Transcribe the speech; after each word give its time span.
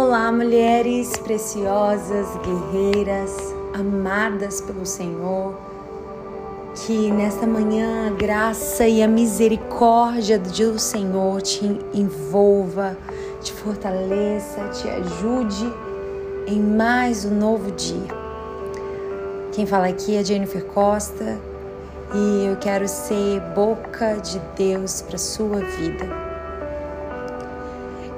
Olá, 0.00 0.30
mulheres 0.30 1.16
preciosas, 1.16 2.28
guerreiras, 2.36 3.34
amadas 3.74 4.60
pelo 4.60 4.86
Senhor. 4.86 5.58
Que 6.76 7.10
nesta 7.10 7.44
manhã 7.48 8.06
a 8.06 8.10
graça 8.10 8.86
e 8.86 9.02
a 9.02 9.08
misericórdia 9.08 10.38
do 10.38 10.78
Senhor 10.78 11.42
te 11.42 11.80
envolva, 11.92 12.96
te 13.42 13.52
fortaleça, 13.52 14.68
te 14.68 14.88
ajude 14.88 15.66
em 16.46 16.60
mais 16.60 17.24
um 17.24 17.34
novo 17.36 17.72
dia. 17.72 18.14
Quem 19.50 19.66
fala 19.66 19.88
aqui 19.88 20.14
é 20.14 20.22
Jennifer 20.22 20.64
Costa 20.66 21.40
e 22.14 22.46
eu 22.46 22.56
quero 22.58 22.86
ser 22.86 23.40
boca 23.52 24.14
de 24.14 24.38
Deus 24.56 25.02
para 25.02 25.18
sua 25.18 25.58
vida. 25.58 26.27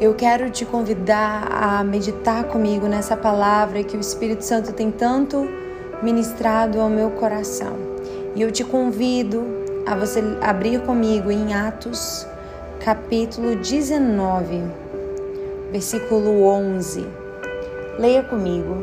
Eu 0.00 0.14
quero 0.14 0.48
te 0.48 0.64
convidar 0.64 1.46
a 1.52 1.84
meditar 1.84 2.44
comigo 2.44 2.86
nessa 2.88 3.14
palavra 3.14 3.84
que 3.84 3.98
o 3.98 4.00
Espírito 4.00 4.42
Santo 4.42 4.72
tem 4.72 4.90
tanto 4.90 5.46
ministrado 6.02 6.80
ao 6.80 6.88
meu 6.88 7.10
coração. 7.10 7.76
E 8.34 8.40
eu 8.40 8.50
te 8.50 8.64
convido 8.64 9.44
a 9.86 9.94
você 9.94 10.22
abrir 10.40 10.80
comigo 10.86 11.30
em 11.30 11.52
Atos, 11.52 12.26
capítulo 12.82 13.56
19, 13.56 14.62
versículo 15.70 16.44
11. 16.44 17.06
Leia 17.98 18.22
comigo. 18.22 18.78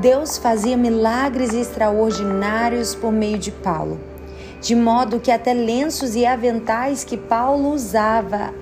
Deus 0.00 0.36
fazia 0.36 0.76
milagres 0.76 1.54
extraordinários 1.54 2.92
por 2.92 3.12
meio 3.12 3.38
de 3.38 3.52
Paulo, 3.52 4.00
de 4.60 4.74
modo 4.74 5.20
que 5.20 5.30
até 5.30 5.54
lenços 5.54 6.16
e 6.16 6.26
aventais 6.26 7.04
que 7.04 7.16
Paulo 7.16 7.72
usava 7.72 8.52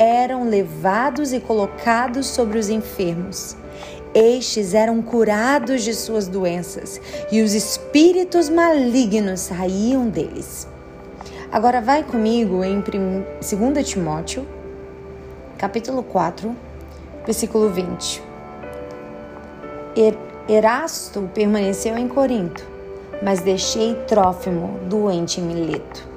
eram 0.00 0.48
levados 0.48 1.30
e 1.30 1.40
colocados 1.40 2.26
sobre 2.26 2.58
os 2.58 2.70
enfermos. 2.70 3.54
Estes 4.14 4.72
eram 4.72 5.02
curados 5.02 5.82
de 5.82 5.92
suas 5.92 6.26
doenças 6.26 6.98
e 7.30 7.42
os 7.42 7.52
espíritos 7.52 8.48
malignos 8.48 9.40
saíam 9.40 10.08
deles. 10.08 10.66
Agora 11.52 11.82
vai 11.82 12.02
comigo 12.02 12.64
em 12.64 12.80
2 12.80 13.86
Timóteo, 13.86 14.46
capítulo 15.58 16.02
4, 16.02 16.56
versículo 17.26 17.68
20. 17.68 18.22
Erasto 20.48 21.28
permaneceu 21.34 21.98
em 21.98 22.08
Corinto, 22.08 22.66
mas 23.22 23.40
deixei 23.40 23.94
Trófimo 24.08 24.80
doente 24.88 25.40
em 25.40 25.44
Mileto. 25.44 26.08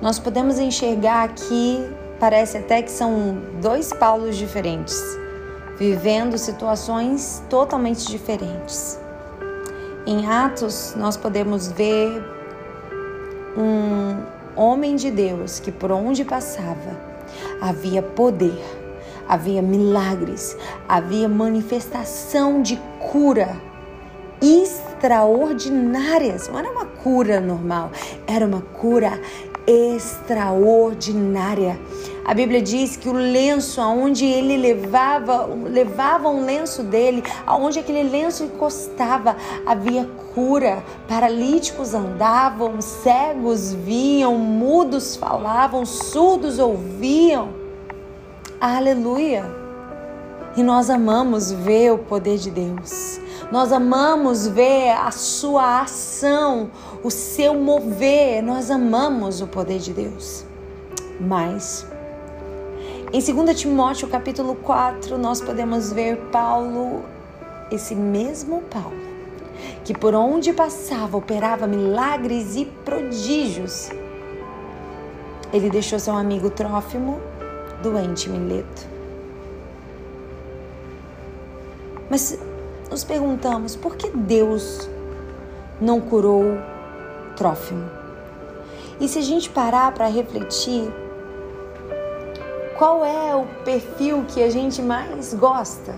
Nós 0.00 0.20
podemos 0.20 0.60
enxergar 0.60 1.24
aqui 1.24 1.84
Parece 2.20 2.58
até 2.58 2.82
que 2.82 2.90
são 2.90 3.38
dois 3.60 3.92
Paulos 3.92 4.36
diferentes, 4.36 5.00
vivendo 5.76 6.36
situações 6.36 7.40
totalmente 7.48 8.08
diferentes. 8.08 8.98
Em 10.04 10.26
Atos, 10.26 10.94
nós 10.96 11.16
podemos 11.16 11.70
ver 11.70 12.20
um 13.56 14.16
homem 14.56 14.96
de 14.96 15.12
Deus 15.12 15.60
que 15.60 15.70
por 15.70 15.92
onde 15.92 16.24
passava 16.24 16.98
havia 17.60 18.02
poder, 18.02 18.64
havia 19.28 19.62
milagres, 19.62 20.56
havia 20.88 21.28
manifestação 21.28 22.62
de 22.62 22.80
cura 23.12 23.56
extraordinárias. 24.42 26.48
Não 26.48 26.58
era 26.58 26.68
uma 26.70 26.86
cura 26.86 27.40
normal, 27.40 27.92
era 28.26 28.44
uma 28.44 28.62
cura 28.62 29.20
extraordinária. 29.68 31.78
A 32.24 32.32
Bíblia 32.32 32.62
diz 32.62 32.96
que 32.96 33.08
o 33.08 33.12
lenço 33.12 33.80
aonde 33.80 34.24
ele 34.24 34.56
levava, 34.56 35.46
levava 35.46 36.28
um 36.28 36.44
lenço 36.44 36.82
dele, 36.82 37.22
aonde 37.46 37.78
aquele 37.78 38.02
lenço 38.02 38.44
encostava, 38.44 39.36
havia 39.66 40.08
cura. 40.34 40.82
Paralíticos 41.06 41.94
andavam, 41.94 42.80
cegos 42.80 43.72
viam, 43.72 44.36
mudos 44.36 45.16
falavam, 45.16 45.86
surdos 45.86 46.58
ouviam. 46.58 47.50
Aleluia! 48.60 49.44
E 50.56 50.62
nós 50.62 50.90
amamos 50.90 51.52
ver 51.52 51.92
o 51.92 51.98
poder 51.98 52.38
de 52.38 52.50
Deus. 52.50 53.20
Nós 53.50 53.72
amamos 53.72 54.46
ver 54.46 54.90
a 54.90 55.10
sua 55.10 55.80
ação, 55.80 56.70
o 57.02 57.10
seu 57.10 57.54
mover. 57.54 58.42
Nós 58.42 58.70
amamos 58.70 59.40
o 59.40 59.46
poder 59.46 59.78
de 59.78 59.92
Deus. 59.92 60.44
Mas 61.18 61.86
em 63.10 63.20
2 63.20 63.58
Timóteo 63.58 64.06
capítulo 64.06 64.54
4, 64.54 65.16
nós 65.16 65.40
podemos 65.40 65.90
ver 65.90 66.16
Paulo, 66.30 67.02
esse 67.70 67.94
mesmo 67.94 68.60
Paulo, 68.70 69.00
que 69.82 69.96
por 69.96 70.14
onde 70.14 70.52
passava 70.52 71.16
operava 71.16 71.66
milagres 71.66 72.54
e 72.54 72.66
prodígios. 72.66 73.88
Ele 75.50 75.70
deixou 75.70 75.98
seu 75.98 76.14
amigo 76.14 76.50
Trófimo 76.50 77.18
doente 77.82 78.28
em 78.28 78.32
Mileto. 78.32 78.86
Mas 82.10 82.38
nos 82.90 83.04
perguntamos 83.04 83.76
por 83.76 83.96
que 83.96 84.10
Deus 84.10 84.88
não 85.80 86.00
curou 86.00 86.44
Trófimo. 87.36 87.88
E 89.00 89.06
se 89.06 89.20
a 89.20 89.22
gente 89.22 89.48
parar 89.48 89.92
para 89.92 90.08
refletir, 90.08 90.92
qual 92.76 93.04
é 93.04 93.32
o 93.36 93.46
perfil 93.64 94.24
que 94.26 94.42
a 94.42 94.50
gente 94.50 94.82
mais 94.82 95.32
gosta? 95.34 95.94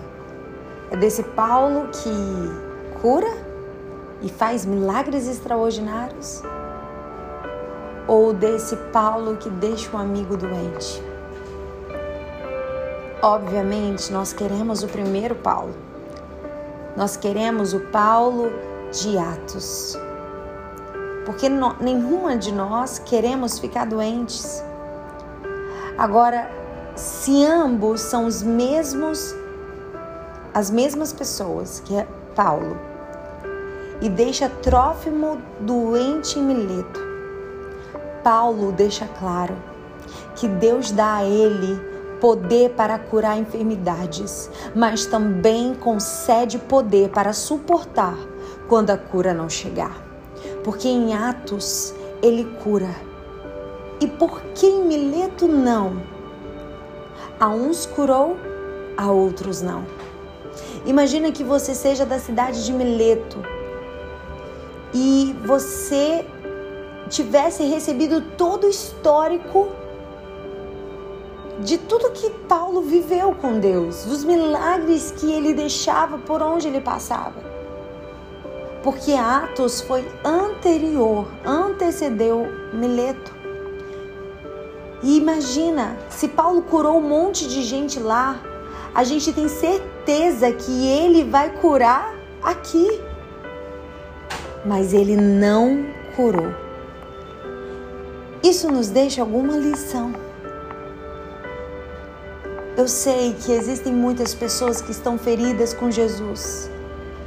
É 0.91 0.95
desse 0.95 1.23
Paulo 1.23 1.89
que 1.89 2.99
cura 3.01 3.31
e 4.21 4.29
faz 4.29 4.67
milagres 4.67 5.27
extraordinários? 5.27 6.43
Ou 8.07 8.33
desse 8.33 8.75
Paulo 8.93 9.37
que 9.37 9.49
deixa 9.49 9.97
um 9.97 9.99
amigo 9.99 10.37
doente? 10.37 11.01
Obviamente, 13.19 14.13
nós 14.13 14.31
queremos 14.31 14.83
o 14.83 14.87
primeiro 14.87 15.33
Paulo 15.33 15.73
nós 16.95 17.15
queremos 17.15 17.73
o 17.73 17.79
Paulo 17.79 18.51
de 18.91 19.17
Atos. 19.17 19.97
Porque 21.25 21.47
no, 21.47 21.75
nenhuma 21.79 22.35
de 22.35 22.51
nós 22.51 22.99
queremos 22.99 23.59
ficar 23.59 23.85
doentes. 23.85 24.63
Agora, 25.97 26.49
se 26.95 27.45
ambos 27.45 28.01
são 28.01 28.25
os 28.25 28.43
mesmos, 28.43 29.35
as 30.53 30.69
mesmas 30.69 31.13
pessoas 31.13 31.81
que 31.85 31.95
é 31.95 32.07
Paulo, 32.35 32.77
e 34.01 34.09
deixa 34.09 34.49
Trófimo 34.49 35.39
doente 35.59 36.39
em 36.39 36.43
Mileto, 36.43 36.99
Paulo 38.23 38.71
deixa 38.71 39.07
claro 39.19 39.55
que 40.35 40.47
Deus 40.47 40.91
dá 40.91 41.17
a 41.17 41.23
ele 41.23 41.90
poder 42.21 42.69
para 42.75 42.99
curar 42.99 43.37
enfermidades, 43.37 44.49
mas 44.75 45.07
também 45.07 45.73
concede 45.73 46.59
poder 46.59 47.09
para 47.09 47.33
suportar 47.33 48.15
quando 48.69 48.91
a 48.91 48.97
cura 48.97 49.33
não 49.33 49.49
chegar. 49.49 50.01
Porque 50.63 50.87
em 50.87 51.15
Atos 51.15 51.93
ele 52.21 52.45
cura. 52.63 52.95
E 53.99 54.07
por 54.07 54.41
que 54.53 54.67
em 54.67 54.85
Mileto 54.85 55.47
não? 55.47 56.01
A 57.39 57.49
uns 57.49 57.87
curou, 57.87 58.37
a 58.95 59.11
outros 59.11 59.61
não. 59.61 59.83
Imagina 60.85 61.31
que 61.31 61.43
você 61.43 61.73
seja 61.73 62.05
da 62.05 62.19
cidade 62.19 62.63
de 62.63 62.71
Mileto 62.71 63.37
e 64.93 65.35
você 65.45 66.25
tivesse 67.09 67.63
recebido 67.63 68.21
todo 68.37 68.65
o 68.65 68.69
histórico 68.69 69.80
de 71.63 71.77
tudo 71.77 72.11
que 72.11 72.29
Paulo 72.47 72.81
viveu 72.81 73.35
com 73.35 73.59
Deus, 73.59 74.05
dos 74.05 74.23
milagres 74.23 75.11
que 75.11 75.31
ele 75.31 75.53
deixava 75.53 76.17
por 76.17 76.41
onde 76.41 76.67
ele 76.67 76.81
passava. 76.81 77.51
Porque 78.83 79.13
Atos 79.13 79.81
foi 79.81 80.03
anterior, 80.25 81.27
antecedeu 81.45 82.47
Mileto. 82.73 83.31
E 85.03 85.17
imagina, 85.17 85.97
se 86.09 86.27
Paulo 86.27 86.63
curou 86.63 86.97
um 86.97 87.07
monte 87.07 87.47
de 87.47 87.63
gente 87.63 87.99
lá, 87.99 88.41
a 88.93 89.03
gente 89.03 89.31
tem 89.31 89.47
certeza 89.47 90.51
que 90.51 90.87
ele 90.87 91.23
vai 91.23 91.51
curar 91.57 92.13
aqui. 92.41 92.87
Mas 94.65 94.93
ele 94.93 95.15
não 95.15 95.85
curou. 96.15 96.53
Isso 98.43 98.71
nos 98.71 98.89
deixa 98.89 99.21
alguma 99.21 99.55
lição. 99.55 100.30
Eu 102.77 102.87
sei 102.87 103.33
que 103.33 103.51
existem 103.51 103.93
muitas 103.93 104.33
pessoas 104.33 104.79
que 104.81 104.91
estão 104.91 105.17
feridas 105.17 105.73
com 105.73 105.91
Jesus, 105.91 106.71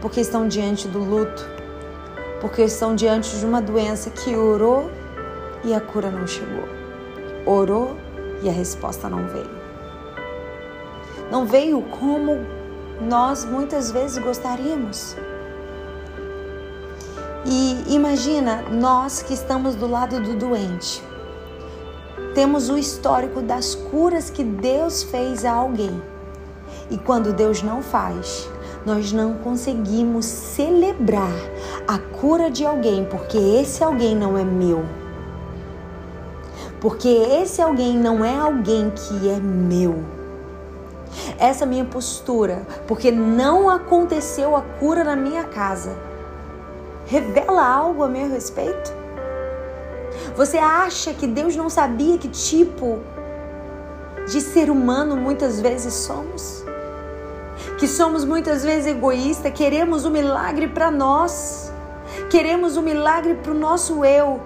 porque 0.00 0.20
estão 0.20 0.48
diante 0.48 0.88
do 0.88 0.98
luto, 0.98 1.46
porque 2.40 2.62
estão 2.62 2.94
diante 2.94 3.38
de 3.38 3.44
uma 3.44 3.60
doença 3.60 4.08
que 4.08 4.34
orou 4.34 4.90
e 5.62 5.74
a 5.74 5.80
cura 5.82 6.10
não 6.10 6.26
chegou. 6.26 6.66
Orou 7.44 7.94
e 8.42 8.48
a 8.48 8.52
resposta 8.52 9.08
não 9.08 9.26
veio. 9.28 9.64
não 11.30 11.46
veio 11.46 11.82
como 11.82 12.38
nós 13.00 13.44
muitas 13.44 13.90
vezes 13.90 14.16
gostaríamos. 14.16 15.14
E 17.44 17.94
imagina 17.94 18.62
nós 18.70 19.22
que 19.22 19.34
estamos 19.34 19.74
do 19.74 19.86
lado 19.86 20.20
do 20.20 20.34
doente. 20.38 21.02
Temos 22.34 22.68
o 22.68 22.76
histórico 22.76 23.40
das 23.40 23.74
curas 23.74 24.28
que 24.28 24.42
Deus 24.42 25.02
fez 25.04 25.44
a 25.44 25.52
alguém. 25.52 26.02
E 26.90 26.98
quando 26.98 27.32
Deus 27.32 27.62
não 27.62 27.82
faz, 27.82 28.48
nós 28.84 29.12
não 29.12 29.34
conseguimos 29.34 30.26
celebrar 30.26 31.32
a 31.86 31.98
cura 31.98 32.50
de 32.50 32.66
alguém, 32.66 33.04
porque 33.04 33.38
esse 33.38 33.82
alguém 33.82 34.16
não 34.16 34.36
é 34.36 34.44
meu. 34.44 34.84
Porque 36.80 37.08
esse 37.08 37.62
alguém 37.62 37.96
não 37.96 38.24
é 38.24 38.36
alguém 38.36 38.90
que 38.90 39.28
é 39.30 39.38
meu. 39.38 40.04
Essa 41.38 41.64
minha 41.64 41.84
postura, 41.84 42.66
porque 42.86 43.10
não 43.10 43.70
aconteceu 43.70 44.56
a 44.56 44.60
cura 44.60 45.04
na 45.04 45.16
minha 45.16 45.44
casa 45.44 45.96
revela 47.06 47.66
algo 47.66 48.02
a 48.02 48.08
meu 48.08 48.28
respeito? 48.28 49.03
Você 50.36 50.58
acha 50.58 51.14
que 51.14 51.26
Deus 51.26 51.54
não 51.54 51.70
sabia 51.70 52.18
que 52.18 52.28
tipo 52.28 53.00
de 54.26 54.40
ser 54.40 54.68
humano 54.70 55.16
muitas 55.16 55.60
vezes 55.60 55.94
somos? 55.94 56.64
Que 57.78 57.86
somos 57.86 58.24
muitas 58.24 58.64
vezes 58.64 58.86
egoístas, 58.86 59.52
queremos 59.52 60.04
o 60.04 60.08
um 60.08 60.10
milagre 60.10 60.66
para 60.68 60.90
nós, 60.90 61.72
queremos 62.30 62.76
o 62.76 62.80
um 62.80 62.82
milagre 62.82 63.34
para 63.34 63.52
o 63.52 63.54
nosso 63.54 64.04
eu 64.04 64.40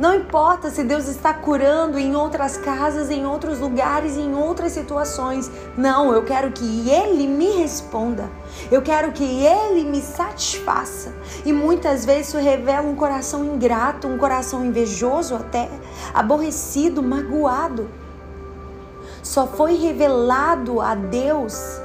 Não 0.00 0.14
importa 0.14 0.70
se 0.70 0.82
Deus 0.82 1.08
está 1.08 1.34
curando 1.34 1.98
em 1.98 2.16
outras 2.16 2.56
casas, 2.56 3.10
em 3.10 3.26
outros 3.26 3.60
lugares, 3.60 4.16
em 4.16 4.34
outras 4.34 4.72
situações. 4.72 5.50
Não, 5.76 6.10
eu 6.10 6.24
quero 6.24 6.50
que 6.52 6.88
Ele 6.88 7.26
me 7.26 7.50
responda. 7.58 8.30
Eu 8.72 8.80
quero 8.80 9.12
que 9.12 9.22
Ele 9.22 9.84
me 9.84 10.00
satisfaça. 10.00 11.12
E 11.44 11.52
muitas 11.52 12.06
vezes 12.06 12.28
isso 12.28 12.38
revela 12.38 12.88
um 12.88 12.94
coração 12.94 13.44
ingrato, 13.44 14.08
um 14.08 14.16
coração 14.16 14.64
invejoso 14.64 15.34
até, 15.34 15.68
aborrecido, 16.14 17.02
magoado. 17.02 17.86
Só 19.22 19.46
foi 19.46 19.74
revelado 19.74 20.80
a 20.80 20.94
Deus 20.94 21.78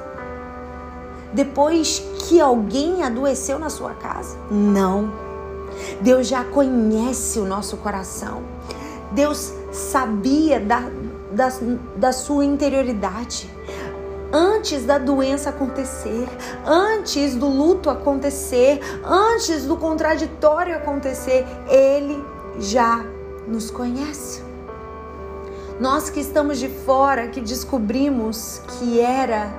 depois 1.34 2.02
que 2.20 2.40
alguém 2.40 3.04
adoeceu 3.04 3.60
na 3.60 3.70
sua 3.70 3.94
casa? 3.94 4.38
Não. 4.50 5.25
Deus 6.02 6.28
já 6.28 6.44
conhece 6.44 7.40
o 7.40 7.46
nosso 7.46 7.78
coração. 7.78 8.44
Deus 9.12 9.54
sabia 9.72 10.60
da, 10.60 10.84
da, 11.32 11.50
da 11.96 12.12
sua 12.12 12.44
interioridade. 12.44 13.50
Antes 14.32 14.84
da 14.84 14.98
doença 14.98 15.52
acontecer, 15.52 16.28
antes 16.66 17.36
do 17.36 17.48
luto 17.48 17.90
acontecer, 17.90 18.80
antes 19.06 19.66
do 19.66 19.78
contraditório 19.78 20.76
acontecer, 20.76 21.46
Ele 21.70 22.22
já 22.60 23.06
nos 23.48 23.72
conhece. 23.72 24.44
Nós 25.80 26.10
que 26.10 26.20
estamos 26.20 26.58
de 26.58 26.68
fora, 26.68 27.28
que 27.28 27.40
descobrimos 27.40 28.62
que 28.68 29.00
era 29.00 29.50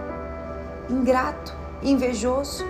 ingrato, 0.90 1.54
invejoso, 1.82 2.64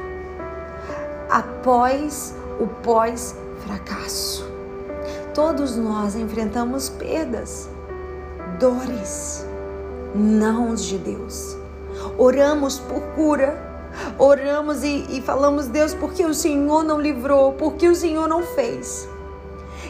após 1.30 2.34
o 2.58 2.66
pós-fracasso. 2.82 4.46
Todos 5.34 5.76
nós 5.76 6.16
enfrentamos 6.16 6.88
perdas, 6.88 7.68
dores, 8.58 9.44
não 10.14 10.74
de 10.74 10.96
Deus. 10.98 11.56
Oramos 12.16 12.78
por 12.78 13.02
cura, 13.14 13.56
oramos 14.18 14.82
e, 14.82 15.06
e 15.10 15.20
falamos, 15.20 15.66
Deus, 15.66 15.92
porque 15.94 16.24
o 16.24 16.32
Senhor 16.32 16.82
não 16.82 17.00
livrou, 17.00 17.52
porque 17.52 17.88
o 17.88 17.94
Senhor 17.94 18.28
não 18.28 18.42
fez. 18.42 19.08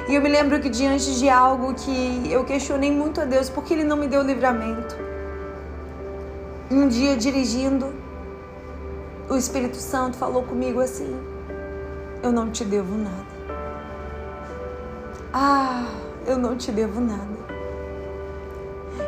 E 0.08 0.14
eu 0.14 0.22
me 0.22 0.28
lembro 0.28 0.60
que 0.60 0.68
diante 0.68 1.18
de 1.18 1.28
algo 1.28 1.74
que 1.74 2.30
eu 2.30 2.44
questionei 2.44 2.90
muito 2.90 3.20
a 3.20 3.24
Deus, 3.24 3.48
porque 3.48 3.74
Ele 3.74 3.84
não 3.84 3.96
me 3.96 4.06
deu 4.06 4.22
livramento. 4.22 4.96
Um 6.70 6.88
dia 6.88 7.16
dirigindo, 7.16 7.92
o 9.28 9.36
Espírito 9.36 9.76
Santo 9.76 10.16
falou 10.16 10.42
comigo 10.42 10.80
assim: 10.80 11.16
eu 12.22 12.32
não 12.32 12.50
te 12.50 12.64
devo 12.64 12.96
nada. 12.96 13.36
Ah, 15.32 15.86
eu 16.26 16.38
não 16.38 16.56
te 16.56 16.72
devo 16.72 17.00
nada. 17.00 17.36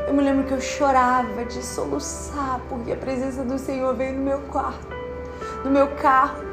Eu 0.06 0.14
me 0.14 0.22
lembro 0.22 0.46
que 0.46 0.52
eu 0.52 0.60
chorava 0.60 1.44
de 1.44 1.62
soluçar 1.64 2.60
porque 2.68 2.92
a 2.92 2.96
presença 2.96 3.42
do 3.42 3.58
Senhor 3.58 3.94
veio 3.94 4.14
no 4.14 4.24
meu 4.24 4.40
quarto, 4.42 4.86
no 5.64 5.70
meu 5.70 5.88
carro. 5.96 6.44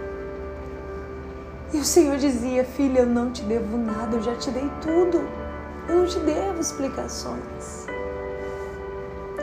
E 1.74 1.78
o 1.78 1.84
Senhor 1.84 2.18
dizia: 2.18 2.63
Filha, 2.63 3.00
eu 3.00 3.06
não 3.06 3.31
te 3.31 3.44
devo 3.44 3.78
nada, 3.78 4.16
eu 4.16 4.22
já 4.22 4.36
te 4.36 4.52
dei 4.52 4.69
tudo. 4.81 5.28
Eu 5.88 5.98
não 5.98 6.06
te 6.06 6.19
devo 6.19 6.60
explicações. 6.60 7.86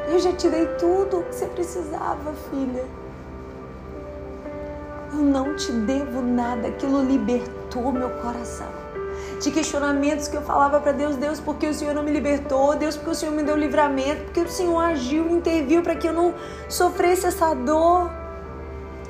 Eu 0.08 0.18
já 0.18 0.32
te 0.32 0.48
dei 0.48 0.66
tudo 0.78 1.20
o 1.20 1.24
que 1.24 1.34
você 1.34 1.46
precisava, 1.46 2.32
filha. 2.50 2.84
Eu 5.12 5.18
não 5.18 5.54
te 5.54 5.70
devo 5.70 6.22
nada. 6.22 6.68
Aquilo 6.68 7.04
libertou 7.04 7.92
meu 7.92 8.08
coração. 8.10 8.66
De 9.42 9.50
questionamentos 9.50 10.28
que 10.28 10.36
eu 10.36 10.42
falava 10.42 10.80
para 10.80 10.92
Deus, 10.92 11.16
Deus, 11.16 11.38
porque 11.38 11.66
o 11.66 11.74
Senhor 11.74 11.94
não 11.94 12.02
me 12.02 12.12
libertou? 12.12 12.76
Deus, 12.76 12.96
porque 12.96 13.10
o 13.10 13.14
Senhor 13.14 13.34
me 13.34 13.42
deu 13.42 13.56
livramento? 13.56 14.24
Porque 14.24 14.40
o 14.40 14.48
Senhor 14.48 14.78
agiu, 14.78 15.28
interviu 15.28 15.82
para 15.82 15.96
que 15.96 16.06
eu 16.06 16.12
não 16.12 16.34
sofresse 16.68 17.26
essa 17.26 17.52
dor? 17.52 18.10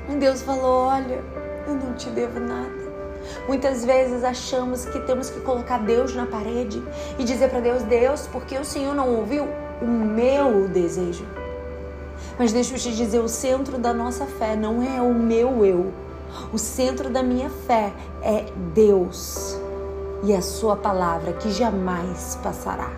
E 0.09 0.15
Deus 0.15 0.41
falou: 0.41 0.87
Olha, 0.87 1.23
eu 1.67 1.75
não 1.75 1.93
te 1.93 2.09
devo 2.09 2.39
nada. 2.39 2.83
Muitas 3.47 3.85
vezes 3.85 4.23
achamos 4.23 4.85
que 4.85 4.99
temos 5.01 5.29
que 5.29 5.39
colocar 5.41 5.77
Deus 5.79 6.13
na 6.13 6.25
parede 6.25 6.83
e 7.17 7.23
dizer 7.23 7.49
para 7.49 7.61
Deus: 7.61 7.83
Deus, 7.83 8.27
porque 8.27 8.57
o 8.57 8.65
Senhor 8.65 8.93
não 8.93 9.15
ouviu 9.15 9.47
o 9.81 9.85
meu 9.85 10.67
desejo? 10.67 11.25
Mas 12.37 12.51
deixa 12.51 12.75
eu 12.75 12.79
te 12.79 12.95
dizer, 12.95 13.19
o 13.19 13.27
centro 13.27 13.77
da 13.77 13.93
nossa 13.93 14.25
fé 14.25 14.55
não 14.55 14.81
é 14.81 15.01
o 15.01 15.13
meu 15.13 15.65
eu. 15.65 15.93
O 16.51 16.57
centro 16.57 17.09
da 17.09 17.21
minha 17.21 17.49
fé 17.49 17.93
é 18.21 18.45
Deus 18.73 19.57
e 20.23 20.33
a 20.33 20.41
sua 20.41 20.75
palavra 20.75 21.33
que 21.33 21.51
jamais 21.51 22.39
passará. 22.41 22.89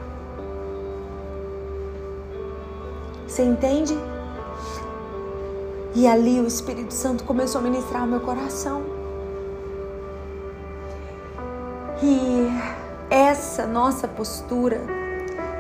Você 3.28 3.44
entende? 3.44 3.98
E 5.94 6.08
ali 6.08 6.40
o 6.40 6.48
Espírito 6.48 6.94
Santo 6.94 7.24
começou 7.24 7.60
a 7.60 7.64
ministrar 7.64 8.04
o 8.04 8.08
meu 8.08 8.20
coração. 8.22 8.84
E 12.02 12.48
essa 13.10 13.66
nossa 13.66 14.08
postura 14.08 15.05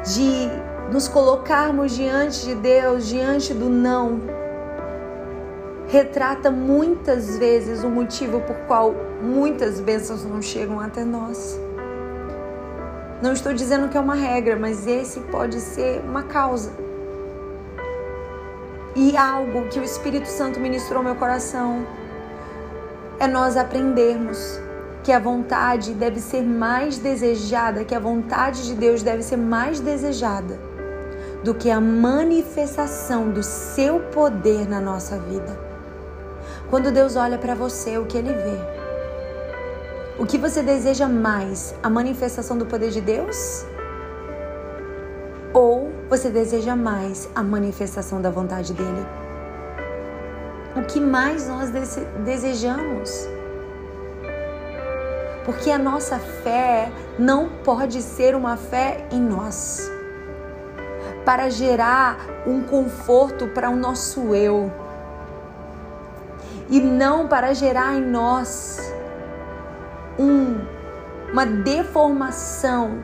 de 0.06 0.50
nos 0.92 1.08
colocarmos 1.08 1.96
diante 1.96 2.46
de 2.46 2.56
Deus, 2.56 3.08
diante 3.08 3.54
do 3.54 3.70
não, 3.70 4.22
retrata 5.88 6.52
muitas 6.52 7.38
vezes 7.38 7.84
o 7.84 7.90
motivo 7.90 8.40
por 8.42 8.56
qual 8.68 8.94
muitas 9.22 9.80
bênçãos 9.80 10.24
não 10.24 10.42
chegam 10.42 10.80
até 10.80 11.04
nós. 11.04 11.60
Não 13.22 13.34
estou 13.34 13.54
dizendo 13.54 13.90
que 13.90 13.98
é 13.98 14.00
uma 14.00 14.16
regra, 14.16 14.56
mas 14.56 14.86
esse 14.86 15.20
pode 15.22 15.60
ser 15.60 16.02
uma 16.02 16.24
causa. 16.24 16.72
E 18.96 19.18
algo 19.18 19.68
que 19.70 19.80
o 19.80 19.84
Espírito 19.84 20.28
Santo 20.28 20.60
ministrou 20.60 21.00
ao 21.00 21.04
meu 21.04 21.16
coração 21.16 21.86
é 23.20 23.28
nós 23.28 23.58
aprendermos 23.58 24.60
que 25.06 25.12
a 25.12 25.20
vontade 25.20 25.94
deve 25.94 26.20
ser 26.20 26.42
mais 26.42 26.98
desejada, 26.98 27.86
que 27.86 27.94
a 27.94 28.00
vontade 28.00 28.66
de 28.66 28.74
Deus 28.74 29.04
deve 29.04 29.22
ser 29.22 29.38
mais 29.38 29.80
desejada 29.80 30.60
do 31.44 31.54
que 31.54 31.70
a 31.70 31.80
manifestação 31.80 33.30
do 33.30 33.44
seu 33.44 34.00
poder 34.00 34.68
na 34.68 34.82
nossa 34.82 35.20
vida. 35.20 35.60
Quando 36.72 36.92
Deus 36.92 37.16
olha 37.16 37.38
para 37.38 37.54
você, 37.54 38.00
o 38.00 38.08
que 38.08 38.18
ele 38.18 38.34
vê? 38.34 38.58
O 40.18 40.26
que 40.26 40.40
você 40.40 40.64
deseja 40.64 41.08
mais? 41.08 41.76
A 41.84 41.90
manifestação 41.90 42.58
do 42.58 42.66
poder 42.66 42.90
de 42.90 43.00
Deus? 43.00 43.64
Ou 45.54 45.92
você 46.10 46.32
deseja 46.32 46.76
mais 46.76 47.30
a 47.36 47.44
manifestação 47.44 48.20
da 48.20 48.32
vontade 48.32 48.74
dele? 48.74 49.06
O 50.76 50.82
que 50.82 51.00
mais 51.00 51.48
nós 51.48 51.70
desejamos? 52.26 53.35
Porque 55.46 55.70
a 55.70 55.78
nossa 55.78 56.18
fé 56.18 56.92
não 57.20 57.48
pode 57.64 58.02
ser 58.02 58.36
uma 58.36 58.58
fé 58.58 59.06
em 59.12 59.22
nós. 59.22 59.92
Para 61.24 61.50
gerar 61.50 62.18
um 62.48 62.64
conforto 62.64 63.48
para 63.50 63.70
o 63.70 63.76
nosso 63.76 64.34
eu. 64.34 64.72
E 66.68 66.82
não 66.82 67.28
para 67.28 67.54
gerar 67.54 67.94
em 67.94 68.02
nós 68.02 68.80
um, 70.18 70.60
uma 71.32 71.46
deformação 71.46 73.04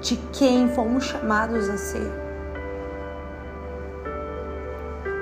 de 0.00 0.16
quem 0.32 0.68
fomos 0.70 1.04
chamados 1.04 1.68
a 1.68 1.76
ser. 1.76 2.10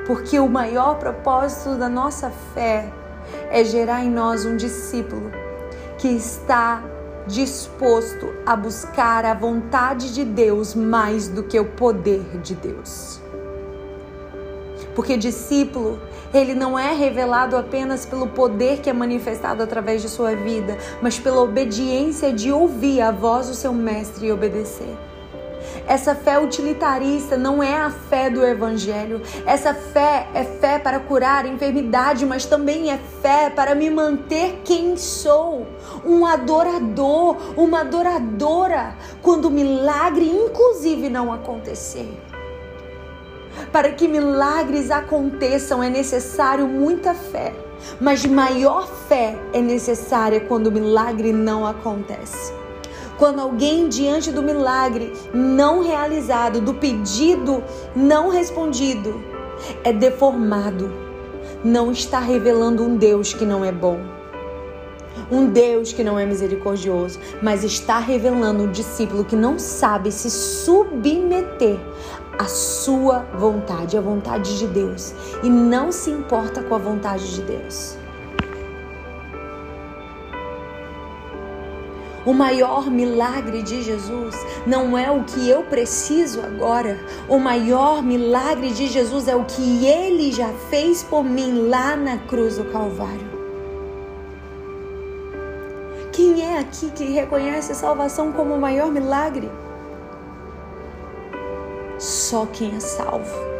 Porque 0.06 0.40
o 0.40 0.48
maior 0.48 0.98
propósito 0.98 1.76
da 1.76 1.90
nossa 1.90 2.30
fé 2.54 2.90
é 3.50 3.62
gerar 3.62 4.02
em 4.02 4.10
nós 4.10 4.46
um 4.46 4.56
discípulo 4.56 5.30
que 6.00 6.08
está 6.08 6.82
disposto 7.26 8.32
a 8.46 8.56
buscar 8.56 9.26
a 9.26 9.34
vontade 9.34 10.14
de 10.14 10.24
Deus 10.24 10.74
mais 10.74 11.28
do 11.28 11.42
que 11.42 11.60
o 11.60 11.64
poder 11.66 12.24
de 12.42 12.54
Deus. 12.54 13.20
Porque 14.94 15.18
discípulo, 15.18 16.00
ele 16.32 16.54
não 16.54 16.78
é 16.78 16.94
revelado 16.94 17.54
apenas 17.54 18.06
pelo 18.06 18.28
poder 18.28 18.80
que 18.80 18.88
é 18.88 18.92
manifestado 18.94 19.62
através 19.62 20.00
de 20.00 20.08
sua 20.08 20.34
vida, 20.34 20.78
mas 21.02 21.18
pela 21.18 21.42
obediência 21.42 22.32
de 22.32 22.50
ouvir 22.50 23.02
a 23.02 23.10
voz 23.10 23.48
do 23.48 23.54
seu 23.54 23.72
mestre 23.72 24.26
e 24.26 24.32
obedecer. 24.32 24.96
Essa 25.86 26.14
fé 26.14 26.38
utilitarista 26.38 27.36
não 27.36 27.62
é 27.62 27.76
a 27.76 27.90
fé 27.90 28.30
do 28.30 28.44
Evangelho. 28.44 29.20
Essa 29.44 29.74
fé 29.74 30.28
é 30.34 30.44
fé 30.44 30.78
para 30.78 31.00
curar 31.00 31.46
enfermidade, 31.46 32.24
mas 32.24 32.44
também 32.44 32.90
é 32.90 32.98
fé 33.20 33.50
para 33.50 33.74
me 33.74 33.90
manter 33.90 34.60
quem 34.64 34.96
sou. 34.96 35.66
Um 36.04 36.24
adorador, 36.24 37.36
uma 37.56 37.80
adoradora, 37.80 38.94
quando 39.22 39.46
o 39.46 39.50
milagre, 39.50 40.28
inclusive, 40.28 41.08
não 41.08 41.32
acontecer. 41.32 42.08
Para 43.72 43.90
que 43.92 44.06
milagres 44.06 44.90
aconteçam 44.90 45.82
é 45.82 45.90
necessário 45.90 46.66
muita 46.66 47.14
fé, 47.14 47.52
mas 48.00 48.24
maior 48.24 48.86
fé 49.08 49.36
é 49.52 49.60
necessária 49.60 50.40
quando 50.40 50.68
o 50.68 50.72
milagre 50.72 51.32
não 51.32 51.66
acontece. 51.66 52.59
Quando 53.20 53.38
alguém, 53.38 53.86
diante 53.86 54.32
do 54.32 54.42
milagre 54.42 55.12
não 55.34 55.82
realizado, 55.82 56.58
do 56.58 56.72
pedido 56.72 57.62
não 57.94 58.30
respondido, 58.30 59.22
é 59.84 59.92
deformado, 59.92 60.90
não 61.62 61.92
está 61.92 62.18
revelando 62.18 62.82
um 62.82 62.96
Deus 62.96 63.34
que 63.34 63.44
não 63.44 63.62
é 63.62 63.70
bom. 63.70 64.00
Um 65.30 65.50
Deus 65.50 65.92
que 65.92 66.02
não 66.02 66.18
é 66.18 66.24
misericordioso, 66.24 67.18
mas 67.42 67.62
está 67.62 67.98
revelando 67.98 68.62
um 68.62 68.72
discípulo 68.72 69.22
que 69.22 69.36
não 69.36 69.58
sabe 69.58 70.10
se 70.10 70.30
submeter 70.30 71.78
à 72.38 72.46
sua 72.46 73.18
vontade, 73.34 73.98
à 73.98 74.00
vontade 74.00 74.58
de 74.58 74.66
Deus, 74.66 75.12
e 75.42 75.50
não 75.50 75.92
se 75.92 76.10
importa 76.10 76.62
com 76.62 76.74
a 76.74 76.78
vontade 76.78 77.34
de 77.34 77.42
Deus. 77.42 77.99
O 82.30 82.32
maior 82.32 82.88
milagre 82.88 83.60
de 83.60 83.82
Jesus 83.82 84.36
não 84.64 84.96
é 84.96 85.10
o 85.10 85.24
que 85.24 85.50
eu 85.50 85.64
preciso 85.64 86.40
agora. 86.40 86.96
O 87.28 87.40
maior 87.40 88.04
milagre 88.04 88.70
de 88.70 88.86
Jesus 88.86 89.26
é 89.26 89.34
o 89.34 89.44
que 89.44 89.84
ele 89.84 90.30
já 90.30 90.48
fez 90.70 91.02
por 91.02 91.24
mim 91.24 91.68
lá 91.68 91.96
na 91.96 92.18
cruz 92.18 92.56
do 92.56 92.66
Calvário. 92.66 93.28
Quem 96.12 96.40
é 96.40 96.60
aqui 96.60 96.92
que 96.92 97.02
reconhece 97.06 97.72
a 97.72 97.74
salvação 97.74 98.30
como 98.30 98.54
o 98.54 98.60
maior 98.60 98.92
milagre? 98.92 99.50
Só 101.98 102.46
quem 102.46 102.76
é 102.76 102.78
salvo. 102.78 103.59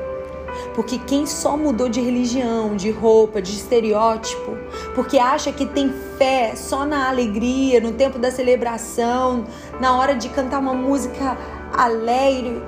Porque 0.74 0.98
quem 0.98 1.26
só 1.26 1.56
mudou 1.56 1.88
de 1.88 2.00
religião, 2.00 2.76
de 2.76 2.90
roupa, 2.90 3.42
de 3.42 3.52
estereótipo, 3.52 4.56
porque 4.94 5.18
acha 5.18 5.52
que 5.52 5.66
tem 5.66 5.92
fé 6.16 6.54
só 6.54 6.84
na 6.84 7.08
alegria, 7.08 7.80
no 7.80 7.92
tempo 7.92 8.18
da 8.18 8.30
celebração, 8.30 9.44
na 9.80 9.96
hora 9.98 10.14
de 10.14 10.28
cantar 10.28 10.60
uma 10.60 10.74
música 10.74 11.36
alegre 11.76 12.62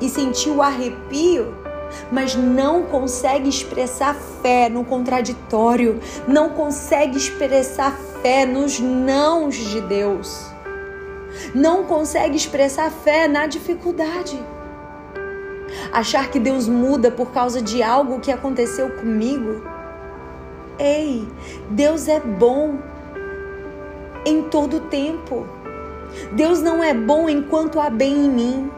e 0.00 0.08
sentir 0.08 0.50
o 0.50 0.62
arrepio, 0.62 1.54
mas 2.10 2.34
não 2.34 2.84
consegue 2.84 3.48
expressar 3.48 4.14
fé 4.40 4.68
no 4.70 4.84
contraditório, 4.84 6.00
não 6.26 6.50
consegue 6.50 7.18
expressar 7.18 7.94
fé 8.22 8.46
nos 8.46 8.80
nãos 8.80 9.54
de 9.54 9.82
Deus, 9.82 10.46
não 11.54 11.84
consegue 11.84 12.36
expressar 12.36 12.90
fé 12.90 13.28
na 13.28 13.46
dificuldade 13.46 14.42
achar 15.92 16.30
que 16.30 16.38
Deus 16.38 16.66
muda 16.66 17.10
por 17.10 17.30
causa 17.30 17.60
de 17.60 17.82
algo 17.82 18.20
que 18.20 18.32
aconteceu 18.32 18.90
comigo. 18.90 19.62
Ei, 20.78 21.28
Deus 21.68 22.08
é 22.08 22.18
bom 22.18 22.78
em 24.24 24.42
todo 24.42 24.80
tempo. 24.80 25.46
Deus 26.32 26.60
não 26.62 26.82
é 26.82 26.94
bom 26.94 27.28
enquanto 27.28 27.78
há 27.78 27.90
bem 27.90 28.26
em 28.26 28.30
mim. 28.30 28.70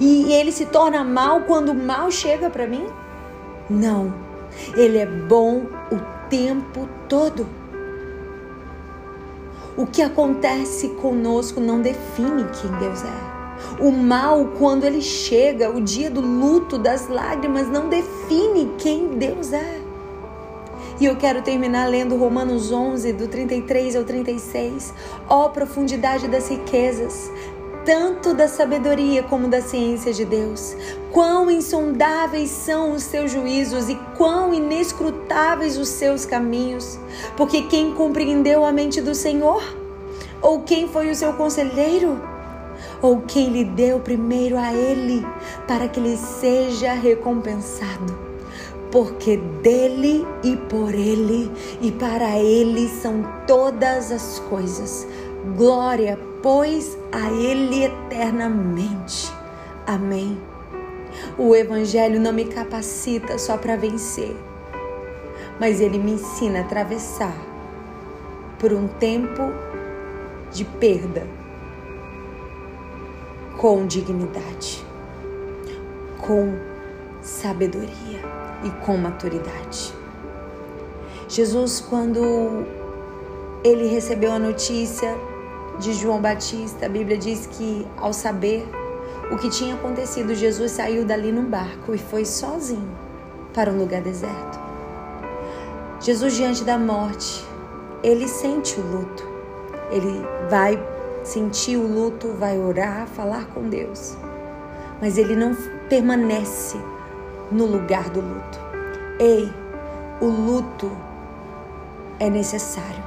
E 0.00 0.32
ele 0.32 0.52
se 0.52 0.66
torna 0.66 1.04
mal 1.04 1.42
quando 1.42 1.70
o 1.70 1.74
mal 1.74 2.10
chega 2.10 2.48
para 2.48 2.66
mim? 2.66 2.86
Não. 3.68 4.12
Ele 4.74 4.98
é 4.98 5.06
bom 5.06 5.66
o 5.90 5.98
tempo 6.28 6.88
todo. 7.08 7.46
O 9.76 9.86
que 9.86 10.02
acontece 10.02 10.88
conosco 11.00 11.60
não 11.60 11.80
define 11.80 12.44
quem 12.60 12.70
Deus 12.78 13.02
é. 13.04 13.29
O 13.78 13.90
mal, 13.90 14.52
quando 14.58 14.84
ele 14.84 15.02
chega, 15.02 15.70
o 15.70 15.80
dia 15.80 16.10
do 16.10 16.20
luto, 16.20 16.78
das 16.78 17.08
lágrimas, 17.08 17.68
não 17.68 17.88
define 17.88 18.72
quem 18.78 19.08
Deus 19.08 19.52
é. 19.52 19.80
E 21.00 21.06
eu 21.06 21.16
quero 21.16 21.40
terminar 21.40 21.88
lendo 21.88 22.14
Romanos 22.14 22.70
11, 22.70 23.14
do 23.14 23.26
33 23.26 23.96
ao 23.96 24.04
36. 24.04 24.92
Ó 25.26 25.46
oh, 25.46 25.48
profundidade 25.48 26.28
das 26.28 26.50
riquezas, 26.50 27.32
tanto 27.86 28.34
da 28.34 28.46
sabedoria 28.46 29.22
como 29.22 29.48
da 29.48 29.62
ciência 29.62 30.12
de 30.12 30.26
Deus. 30.26 30.76
Quão 31.10 31.50
insondáveis 31.50 32.50
são 32.50 32.92
os 32.92 33.02
seus 33.02 33.32
juízos 33.32 33.88
e 33.88 33.98
quão 34.18 34.52
inescrutáveis 34.52 35.78
os 35.78 35.88
seus 35.88 36.26
caminhos. 36.26 36.98
Porque 37.34 37.62
quem 37.62 37.94
compreendeu 37.94 38.64
a 38.64 38.70
mente 38.70 39.00
do 39.00 39.14
Senhor? 39.14 39.62
Ou 40.42 40.60
quem 40.60 40.86
foi 40.86 41.10
o 41.10 41.14
seu 41.14 41.32
conselheiro? 41.32 42.20
Ou 43.02 43.20
quem 43.22 43.50
lhe 43.50 43.64
deu 43.64 44.00
primeiro 44.00 44.58
a 44.58 44.72
ele, 44.72 45.26
para 45.66 45.88
que 45.88 46.00
lhe 46.00 46.16
seja 46.16 46.92
recompensado. 46.92 48.30
Porque 48.90 49.36
dele 49.36 50.26
e 50.42 50.56
por 50.56 50.92
ele 50.94 51.50
e 51.80 51.92
para 51.92 52.38
ele 52.38 52.88
são 52.88 53.24
todas 53.46 54.10
as 54.10 54.40
coisas. 54.50 55.06
Glória, 55.56 56.18
pois, 56.42 56.98
a 57.12 57.30
ele 57.30 57.84
eternamente. 57.84 59.32
Amém. 59.86 60.36
O 61.38 61.54
Evangelho 61.54 62.20
não 62.20 62.32
me 62.32 62.44
capacita 62.44 63.38
só 63.38 63.56
para 63.56 63.76
vencer, 63.76 64.36
mas 65.58 65.80
ele 65.80 65.98
me 65.98 66.12
ensina 66.12 66.58
a 66.58 66.62
atravessar 66.62 67.34
por 68.58 68.72
um 68.72 68.86
tempo 68.86 69.42
de 70.52 70.64
perda 70.64 71.39
com 73.60 73.86
dignidade, 73.86 74.82
com 76.16 76.54
sabedoria 77.20 78.18
e 78.64 78.70
com 78.86 78.96
maturidade. 78.96 79.92
Jesus, 81.28 81.78
quando 81.78 82.64
ele 83.62 83.86
recebeu 83.86 84.32
a 84.32 84.38
notícia 84.38 85.14
de 85.78 85.92
João 85.92 86.22
Batista, 86.22 86.86
a 86.86 86.88
Bíblia 86.88 87.18
diz 87.18 87.46
que 87.48 87.86
ao 87.98 88.14
saber 88.14 88.66
o 89.30 89.36
que 89.36 89.50
tinha 89.50 89.74
acontecido, 89.74 90.34
Jesus 90.34 90.72
saiu 90.72 91.04
dali 91.04 91.30
num 91.30 91.44
barco 91.44 91.94
e 91.94 91.98
foi 91.98 92.24
sozinho 92.24 92.88
para 93.52 93.70
um 93.70 93.76
lugar 93.76 94.00
deserto. 94.00 94.58
Jesus, 96.00 96.34
diante 96.34 96.64
da 96.64 96.78
morte, 96.78 97.44
ele 98.02 98.26
sente 98.26 98.80
o 98.80 98.82
luto. 98.82 99.28
Ele 99.90 100.24
vai 100.48 100.82
sentir 101.22 101.76
o 101.76 101.86
luto, 101.86 102.28
vai 102.38 102.58
orar, 102.58 103.06
falar 103.06 103.46
com 103.46 103.68
Deus. 103.68 104.16
Mas 105.00 105.18
ele 105.18 105.34
não 105.34 105.54
permanece 105.88 106.78
no 107.50 107.66
lugar 107.66 108.08
do 108.10 108.20
luto. 108.20 108.60
Ei, 109.18 109.52
o 110.20 110.26
luto 110.26 110.90
é 112.18 112.28
necessário, 112.30 113.02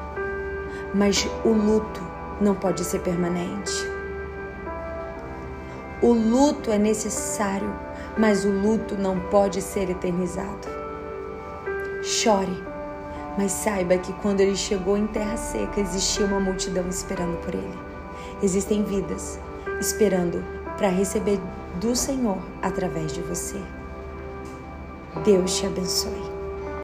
mas 0.94 1.28
o 1.46 1.50
luto 1.50 2.02
não 2.42 2.56
pode 2.56 2.84
ser 2.84 3.00
permanente. 3.00 3.72
O 6.02 6.12
luto 6.12 6.72
é 6.72 6.78
necessário, 6.78 7.74
mas 8.18 8.44
o 8.44 8.50
luto 8.50 8.96
não 8.96 9.20
pode 9.20 9.62
ser 9.62 9.90
eternizado. 9.90 10.68
Chore, 12.04 12.62
mas 13.38 13.52
saiba 13.52 13.98
que 13.98 14.12
quando 14.14 14.42
ele 14.42 14.56
chegou 14.56 14.98
em 14.98 15.08
terra 15.08 15.38
seca, 15.38 15.80
existia 15.80 16.26
uma 16.26 16.40
multidão 16.40 16.88
esperando 16.90 17.38
por 17.38 17.56
ele. 17.56 17.93
Existem 18.44 18.84
vidas 18.84 19.40
esperando 19.80 20.44
para 20.78 20.90
receber 20.90 21.40
do 21.80 21.96
Senhor 21.96 22.38
através 22.62 23.14
de 23.14 23.22
você. 23.22 23.58
Deus 25.24 25.56
te 25.56 25.66
abençoe. 25.66 26.33